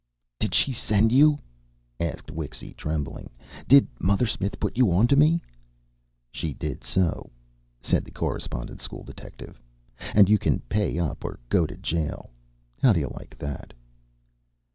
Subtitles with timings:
[0.39, 1.37] "Did she send you?"
[1.99, 3.29] asked Wixy, trembling.
[3.67, 5.39] "Did Mother Smith put you onto me?"
[6.31, 7.29] "She did so,"
[7.81, 9.61] said the Correspondence School detective.
[9.99, 12.31] "And you can pay up or go to jail.
[12.81, 13.73] How'd you like that?"